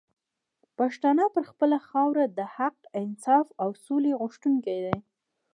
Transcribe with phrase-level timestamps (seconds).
[0.77, 4.97] پښتانه پر خپله خاوره د حق، انصاف او سولي غوښتونکي دي